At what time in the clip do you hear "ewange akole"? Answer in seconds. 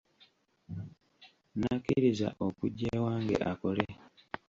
2.97-3.85